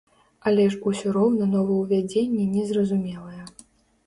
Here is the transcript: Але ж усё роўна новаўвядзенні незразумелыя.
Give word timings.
Але 0.51 0.63
ж 0.75 0.79
усё 0.91 1.11
роўна 1.17 1.49
новаўвядзенні 1.51 2.47
незразумелыя. 2.55 3.43